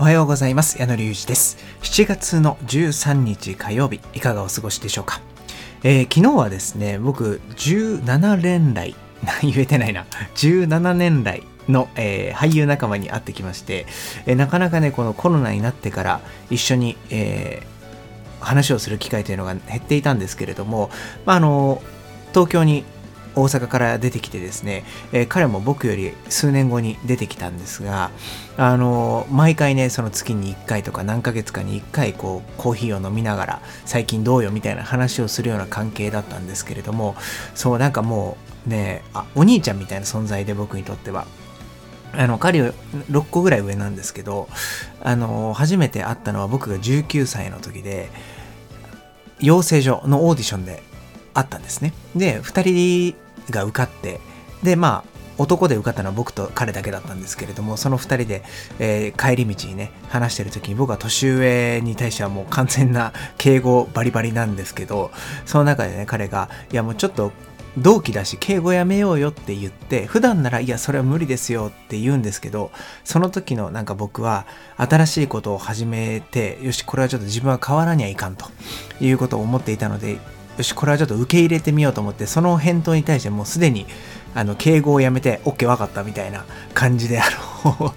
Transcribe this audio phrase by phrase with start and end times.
[0.00, 0.78] おはようございます。
[0.80, 1.58] 矢野隆二です。
[1.82, 5.20] 7月の13日火曜日いかがお過ごしでしょうか、
[5.82, 8.96] えー、昨日はですね僕17連来
[9.44, 10.06] 言えてないな。
[10.36, 13.84] 17年来の、えー、俳優仲間に会ってきまして、
[14.24, 20.88] えー、なかなかねこのコロナになってから一緒に、えー、話をする機会というのが減っていたんですけれども、
[21.26, 21.82] まあ、あの
[22.30, 22.84] 東京に
[23.34, 28.10] 大阪から出てきてですね、えー、彼も僕より数年後に出てきたんですが、
[28.56, 37.14] あのー、毎回ね、その月に1回とか何ヶ月かに1回、こう、コーヒーを飲みながら、最近どうよみたいな話をするような関係だったんですけれども、
[37.54, 41.26] そう、なんかもうね、あ、お兄ちゃんみたいな存在で僕にとっては。
[42.12, 42.72] あの、彼は
[43.10, 44.48] 6個ぐらい上なんですけど、
[45.02, 48.10] あのー、初めて会ったのは僕が19歳の時で、
[49.38, 50.82] 養成所のオーディションで
[51.34, 51.92] あったんですね。
[52.16, 53.16] で、2人
[53.50, 54.20] が受かって、
[54.62, 58.42] で、まあ、男で受かったのは僕と彼だけだったんですけれども、その2人で、
[58.78, 65.10] えー、帰り道にね、話してる時に僕は年上に対してはもう完全な敬語バリバリなんですけど、
[65.46, 67.32] その中でね、彼が、いやもうちょっと
[67.78, 72.70] 同期だし敬語やめようよって言って普段ならいやそれは無理ですよって言うんですけど
[73.04, 78.46] その時のなんか僕は新しいことを始めてよしこれはちょっと自分は変わらにはいかんと
[79.00, 80.18] いうことを思っていたので
[80.60, 83.86] よしこれはちょっと受け入れてみようと思ってその返答に対してもうすでに
[84.34, 86.44] あの敬語をやめて OK 分かったみたいな
[86.74, 87.24] 感じであ
[87.64, 87.94] の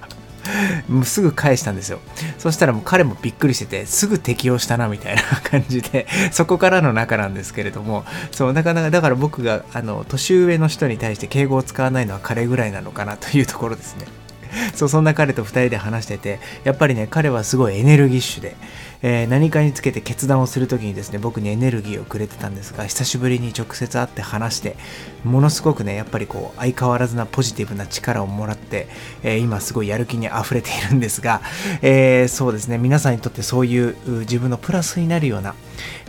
[0.87, 1.99] もうすぐ返したんですよ。
[2.37, 14.05] そしたらもう彼もびっくりしてて、すぐ適応したなみたいな感じで、そこからの仲なんですけれども、そう、なかなか、だから僕が、あの、年上の人に対して敬語を使わないのは彼ぐらいなのかなというところですね。
[14.75, 18.55] そう、そんな彼と2人で話してて、やっぱりね、彼はすごいエネルギッシュで、
[19.01, 24.77] えー、何かにつけて決断をするときにですね、僕にエネルギーをくれてたんですが、久しぶりに直接会って話して、
[25.23, 28.87] ものすごくね、やっぱりこう、相変わらずなポジティブな力をもらって、
[29.23, 31.41] えー、今すごいやる気に溢れているんですが、
[31.81, 35.55] えー、そうですね、皆さんにとってそういう自分のプラスになるような、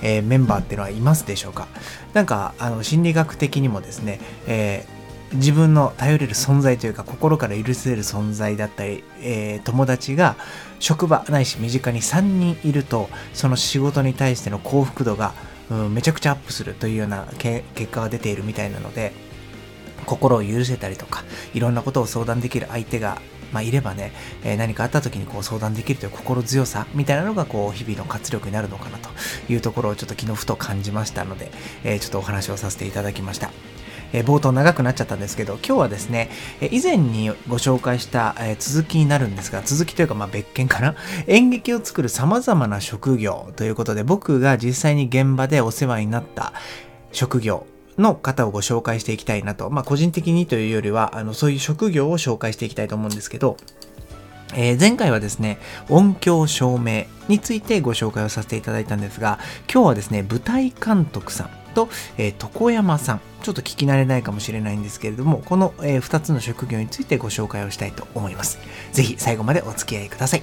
[0.02, 1.66] えメンバーっていうのはいますでしょうか？
[2.12, 4.86] なんか、あの、心理学的にもですね、え
[5.34, 10.36] 自分の頼れる存在というか心から許せる存在だったり、えー、友達が
[10.78, 15.34] 職場ないし身近に3人いるとその仕事に対しての幸福度が、
[15.70, 19.12] うん、めちゃくちゃアップするというような結果が出ているみたいなので
[20.06, 21.24] 心を許せたりとか
[21.54, 23.20] いろんなことを相談できる相手が
[23.52, 24.10] まあ、いればね、
[24.42, 29.08] えー、何かあった時にこう相談できるという心強さみたいなのがこう日々の活力になるのかなと
[29.48, 31.52] いうところをちょっと昨日ふと感じましたので、
[31.84, 33.52] えー、ちょっとお話をさせていただきました。
[34.14, 36.30] え冒頭長くなっちゃったんですけど、今日はですね、
[36.60, 40.94] え以前にご紹介した、え続きになるんですが、続きというかまあ別件かな？
[41.26, 46.52] 演劇を作る様々な職業ということで、僕が実際に現場でお世話になった
[47.10, 47.66] 職業
[47.98, 49.68] の方をご紹介していきたいなと。
[49.68, 53.56] まあ個人的にというよりは、あのそういう職業を紹介していきたいと思うんですけど、
[54.54, 55.58] えー、前回はですね、
[55.88, 59.40] 音響照明についてご紹介をさせていただいたんですが、
[59.72, 68.58] 今日はですね、舞台監督さんと、えー、床山さん、ちょっと聞き慣れないかもしれないんですけれども、この、えー、2つの職業についてご紹介をしたいと思います。
[68.92, 70.42] ぜひ最後までお付き合いください。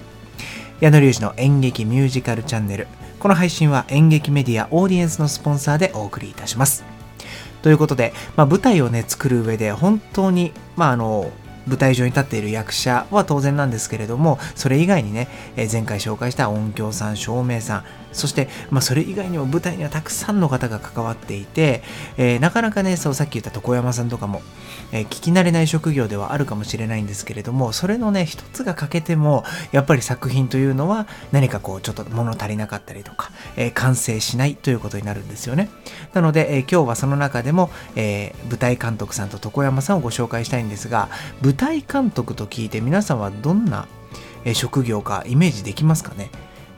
[0.81, 2.87] 矢野隆二の演劇ミュージカルチャンネル。
[3.19, 6.83] この配信は演劇メディアオーディエンスのスポンサーでお送りいたします。
[7.61, 11.31] ということで、まあ、舞台をね、作る上で本当に、まあ、あの、
[11.67, 21.83] 舞台上に立っている役者は当然なんですけれども、それ以外にね、え前回紹介した音響さん、照明さん、そして、まあ、それ以外にも舞台にはたくさんの方が関わっていて、
[22.17, 24.41] えー、なかなかね、そうさっき言った床山さんとかも、
[24.91, 35.69] えー、聞き慣れない職業ではあるかもしれないんですけれども、それのね、一つが欠けても、やっぱり作品というのは何かこう、ちょっと物足りなかったりとか、えー、完成しないということになるんですよね。
[36.13, 41.09] なので、え今日はその中でも、え舞台監督さんと床山さんをご紹介したいんですが、
[41.41, 43.87] 舞台監督と聞いて皆さんはどんな
[44.53, 46.29] 職業かイメージできますかね？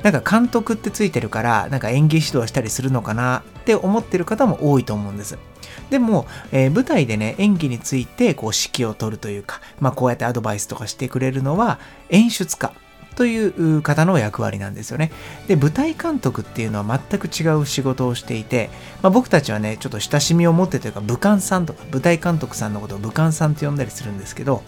[0.03, 5.37] なんか監督ってついてるから、なんか演技指導したりするのかなって思ってる方も多いと思うんです。
[5.89, 12.73] でも、えー、舞台でね、演技についてこう指揮を取るというか、まあこうやってアドバイスとかしてくれるのは演出家
[13.15, 15.11] という方の役割なんですよね。
[15.47, 18.69] で、舞台監督っていうのは全く違う仕事をしていて、
[19.01, 24.63] まあ、僕たちはね、ちょっと親しみを持ってというか、武漢さんとか、舞台監督さんのことを武漢さんと呼んだりするんですけど、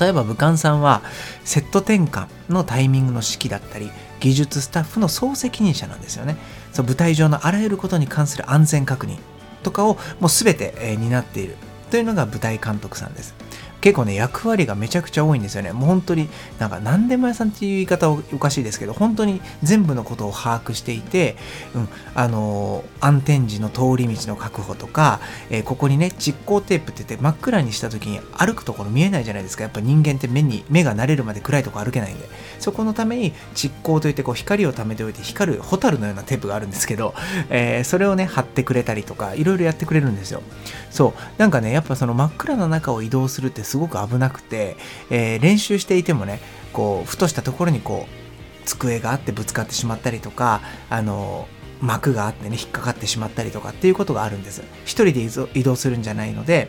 [0.00, 1.02] 例えば武漢さんは
[1.44, 3.90] セット転換のタイミングの指揮だったり
[4.22, 6.36] 技術スタッフの総責任者なんですよね。
[6.72, 9.18] そう舞台上のあらゆることに関する安全確認
[9.64, 11.56] とかをもう全て、え、担っている
[11.90, 13.34] というのが舞台監督さんです。
[13.82, 15.72] 結構ね、役割がめちゃくちゃ多いんですよね。
[15.72, 21.36] もう本当に、なんか何でも屋さんっていう言い方おかしいですけど、本当に全部のことを把握していて、
[21.74, 25.20] うん、あのー、暗転時の通り道の確保とか、
[25.50, 29.64] えー、ここにね、実光テープって言って真っ暗にした時に歩くところ見えないじゃないですか。
[29.64, 32.28] やっぱ人間って目に、目が慣れるまで暗いとこ歩けないんで。
[32.62, 37.12] そこのために蓄光といってこう光を貯めておいて光るホタルのようなテープがあるんですけど、
[37.50, 40.42] えー、それをね貼ってくれたりとかいろいろやってくれるんですよ
[40.90, 44.76] そうなんかねやっぱその真っ暗な中を移動するってすごく危なくて、
[45.08, 46.40] えー、練習していてもね
[46.74, 50.60] こうふとしたところにこう机があってぶつかってしまったりとか
[50.90, 51.48] あの
[51.80, 54.62] 膜があってね引っかかってしまったりとかっていうことがあるんです。
[54.84, 56.68] 一人で移動するんじゃないので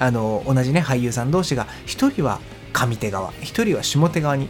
[0.00, 2.40] あの同じね俳優さん同士が一人は
[2.72, 4.48] 上手側一人は下手側に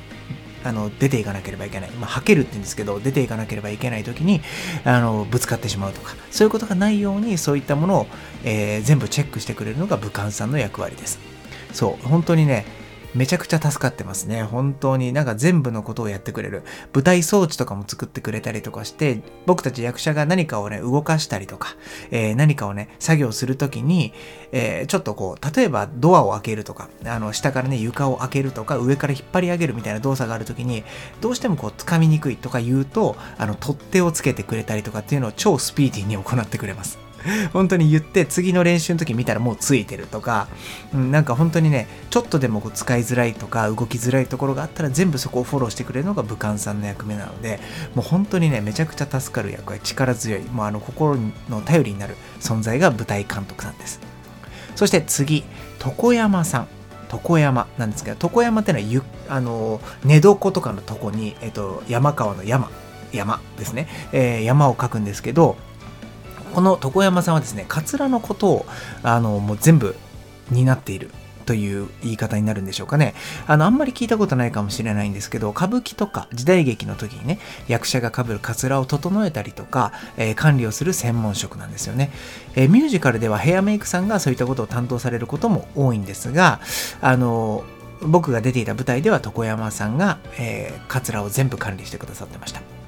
[0.65, 4.41] あの出ていかなければいけない、まあ、はけるって言うんですけど出ていかなければいけない時に
[4.85, 8.07] あのぶつかってしまうとかそういうことがないようにそういったものを、
[8.45, 11.30] えー、全部チェックしてくれるのが武漢さんの役割です。
[11.73, 12.65] そう本当にね
[13.15, 14.43] めちゃくちゃ助かってますね。
[14.43, 16.63] 本当になんか全部のことをやってくれる。
[16.95, 21.77] 舞台装置とかも作ってくれたりとかして、僕たち役者が何かをね、動かしたりとか、
[22.11, 24.13] えー、何かをね、作業するときに、
[24.53, 30.85] えー、ちょっとこう、例えばドアを開けるとか、あの、下からね、床を開けるとか、上から引っ張り上げるみたいな動作があるときに、
[31.21, 37.10] どうしてもこう、掴みにくいとか言うと、あの、取っ手をつけてくれたりとかっていうのを超スピーディーに行ってくれます。
[37.53, 40.49] 本当に言って次の練習の時見たらもうついてるとか、
[40.95, 47.61] うん、なんか本当にねちょっとでもこう使いづらいとか動きづらいところがあったら全部そこをフォローしてくれるのが武漢さんの役目なので
[47.95, 51.17] もう本当にねめちゃくちゃ助かる役割力強いもうあの心
[51.49, 54.01] の頼りになる存在が舞台監督さんです。
[54.77, 55.45] そして次
[55.85, 56.69] 床山さん。
[57.13, 62.71] 床山なんですけど床山ってのはゆあの寝床とかのとこに、えっと、山川の山。
[63.13, 65.57] 山ですね、えー、山を描くんですけど
[66.51, 68.67] この床山さんはですね、カツラのことを、
[69.03, 69.97] あの、もう全部
[70.51, 71.11] 担っている
[71.47, 73.15] という言い方になるんでしょうかね。
[73.47, 82.13] あの、あんまり聞いたことないかもしれないんですけど、歌舞伎とか時代劇の時にね、役者が被るカツラを整えたりとか、えー、管理をする専門職なんですよね、
[82.55, 86.61] えー、ミュージカルではヘアメイクさんがそういったことを担当されることも多いんですが、
[87.01, 87.65] あの、
[88.03, 92.80] 僕が出ていた舞台では床山さんが、えー、カツラを全部管理してくださってました。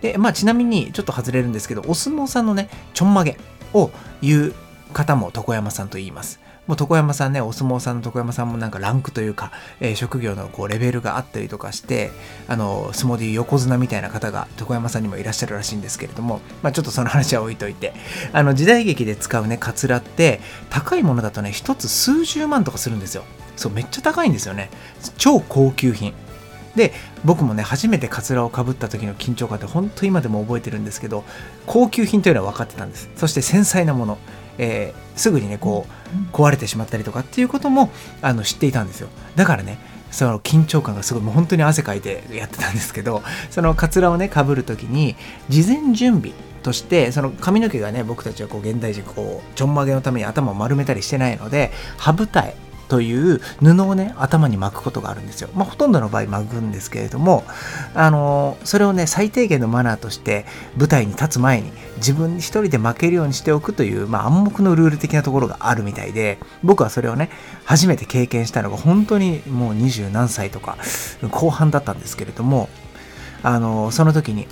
[0.00, 3.36] で、まあ、ちなみにちょっと外れるんですけど、お相撲さんのね、ちょんまげ
[3.72, 3.90] を
[4.22, 4.54] 言う
[4.92, 6.40] 方も床山さんと言います。
[6.66, 9.50] もう床山さんね、お相撲さんの床山さんもなんかランクというか、
[9.80, 12.12] えー、職業のこうレベルがあったりとかして、
[12.46, 17.92] あの、相撲でいう横綱みたいな方が床山さんにもいらっしゃるらしいんですけれども、まあちょっとその話は置いといて、
[18.32, 23.24] あの、時代劇で使うね、カツラって、高いものだとね、一つ数十万とかするんですよ。
[23.56, 24.70] そう、めっちゃ高いんですよね。
[25.18, 26.14] 超高級品。
[26.80, 26.94] で
[27.26, 31.24] 僕もね初めてカツラをかぶった時の緊張感って本当今でも覚えてるんですけど
[31.66, 33.10] 高級品というのは分かってたんです。
[33.16, 34.18] そして繊細なもの、
[34.56, 35.86] えー、すぐにねこ
[36.32, 37.90] う壊れてしまったりとかっていうことも
[38.22, 39.10] あの知っていたんですよ。
[39.36, 39.76] だからね
[40.10, 45.16] その緊張感がすごいもう本当に汗かいてやってたんですけどそのカツラをねかぶる時に
[45.50, 46.32] 事前準備
[46.62, 55.48] としてその髪の毛がね僕たちはこう現代人こうちょんまげのために頭を丸めたりしてないので羽二重という布をね頭に巻くことがあるんですよ。
[55.54, 57.44] まあ、ほとんどの場合巻くんですけれども
[57.94, 60.44] あのそれをね最低限のマナーとして
[60.76, 67.30] 舞台に立つ前に自分一人で負けるようにしておくという、まあ、暗黙のルール的なところがあるみたいで僕はそれをね
[67.64, 70.76] 初めて経験したのが本当にもう二十何歳とか
[71.30, 72.68] 後半だったんですけれども
[73.44, 74.48] あのその時に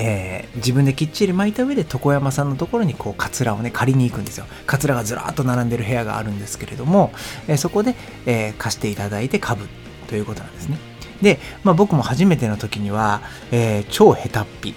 [0.00, 4.46] えー、自分できっちり巻いた上で床山さんのところにこうカツラをね借りに行くんですよ。
[4.64, 7.10] カツラがずらっと並んでる部屋があるんですけれども、
[7.48, 9.68] えー、そこで、えー、貸していただいて買う
[10.06, 10.78] ということなんですね。
[11.20, 14.74] で、まあ、僕も初めての時には、え超下手っぴ。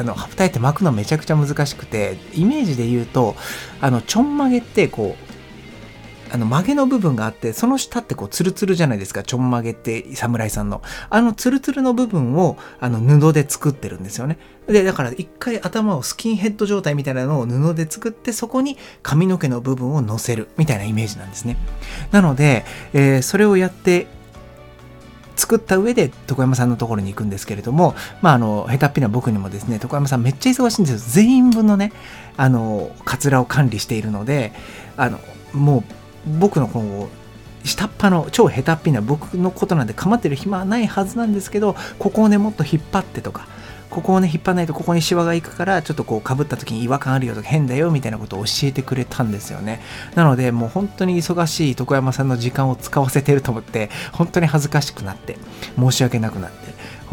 [0.00, 3.36] あの、ハプタイって巻くのめちゃくちゃ難しくて、イメージで言うと、
[3.82, 5.31] あの、ちょんまげってこう、
[6.32, 9.22] あの曲げの部分があって、その下ってこうツルツルじゃないですか。
[9.22, 10.80] ちょんまげって侍さんの。
[11.10, 14.38] あのツルツルの部分をあの布で作ってるんですよね。
[14.66, 21.58] で、だから一回頭をスキンヘッド状態みたいなのを布で作って、そこに髪の毛の部分を乗せるみたいなイメージなんですね。
[22.12, 24.06] なので、えー、それをやって
[25.36, 31.24] 作った上で床山さんのところに行くんですけれども、まあ、あの、下手っぴな僕にもですね、床山さんめっちゃ忙しいんですよ。
[31.24, 31.92] 全員分のね、
[32.38, 34.52] あの、カツラを管理しているので、
[34.96, 35.18] あの、
[35.52, 35.84] もう
[36.26, 37.08] 僕のこの
[37.64, 43.46] 下っ端の超下手っぴな僕のことなんで構ってる暇はないはずなんですけどここをねもっと引っ張ってとか
[43.92, 49.82] ここをね引っ張らないとここにシワがいくからちょっとこうかぶった時に違和感あるよとか変だよみたいなことを教えてくれたんですよね。
[50.14, 55.36] なのでもう本当に忙しい床山さんの時間を使わせてると思って本当に恥ずかしくなって
[55.78, 56.56] 申し訳なくなって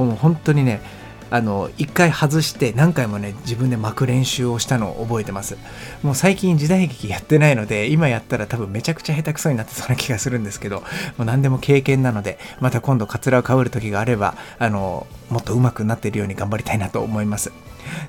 [0.01, 0.81] もう本当にね
[1.29, 5.57] あの一回外して何回もね自分で巻く練習をしたのを覚えてます。
[6.03, 10.85] もう最近時代劇やってないので今やったら多分めちゃくちゃ下手くそになってそうな気がするんですけども
[11.19, 17.51] う何でも経験なのでまた今度カツラをかぶる時があればあのもっと上手くなってるように頑張りたいなと思います。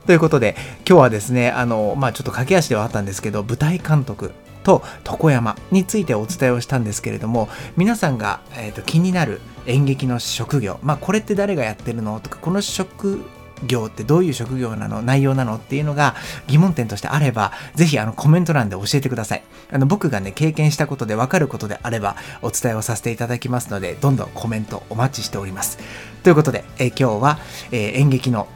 [0.06, 10.78] ということで今日はですねあのまあちょっと駆け足ではあったんですけど舞台監督と床山についてお伝えをしたんですけれども皆さんが、えーと、気になる演劇の職業。
[10.82, 12.20] まあこれって誰がやってるの？
[12.20, 13.22] とかこの職
[13.66, 15.02] 業ってどういう職業なの？
[15.02, 15.56] 内容なの？
[15.56, 16.14] っていうのが
[16.46, 19.42] 疑問点としてあれば、ぜひあのコメント欄で教えてください。
[19.70, 25.78] あの僕がね、経験したことでわかることであればお伝えをさせていただきますので、どんどんコメントお待ちしております。
[26.22, 27.38] ということで、え今日は、
[27.70, 28.48] えー、演劇の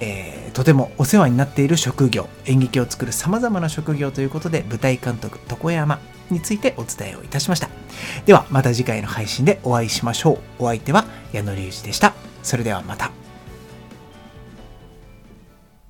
[0.00, 7.83] えー、とてもお世話になっている職業演劇を作るさまざまな職業ということで舞台監督床山についてお伝えをいたしました。
[8.26, 10.64] ではまた次回の配信でお会いしましょう。
[10.64, 12.14] お相手は矢野隆二でした。
[12.42, 13.23] それではまた。